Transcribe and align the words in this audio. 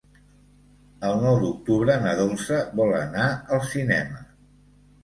El 1.09 1.21
nou 1.25 1.37
d'octubre 1.43 1.99
na 2.07 2.17
Dolça 2.23 2.59
vol 2.81 2.99
anar 3.05 3.31
al 3.59 3.65
cinema. 3.77 4.29